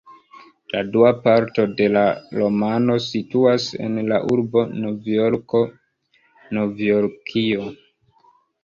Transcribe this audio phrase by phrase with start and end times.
[0.75, 2.05] La dua parto de la
[2.39, 5.63] romano situas en la urbo Novjorko,
[6.59, 7.73] Novjorkio.